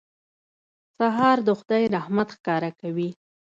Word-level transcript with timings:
سهار 0.97 1.37
د 1.47 1.49
خدای 1.59 1.83
رحمت 1.95 2.29
ښکاره 2.35 2.71
کوي. 2.81 3.09